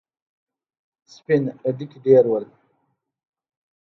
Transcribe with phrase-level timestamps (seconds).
[1.13, 1.43] سپين
[1.77, 2.45] ډکي ډېر ول.